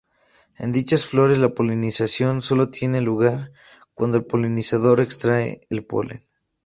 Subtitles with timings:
[0.57, 3.51] En dichas flores la polinización solo tiene lugar
[3.93, 6.23] cuando el polinizador extrae el polen.